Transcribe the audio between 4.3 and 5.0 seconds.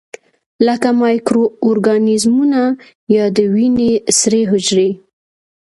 حجرې.